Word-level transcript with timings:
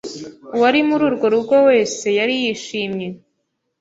uwari 0.55 0.79
muri 0.87 1.03
urwo 1.09 1.27
rugo 1.33 1.55
wese 1.67 2.07
yari 2.19 2.33
yishimye. 2.43 3.07